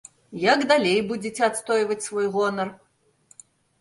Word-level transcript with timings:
Як 0.43 0.63
далей 0.71 0.95
будзеце 1.11 1.43
адстойваць 1.49 2.01
свой 2.07 2.27
гонар? 2.39 2.67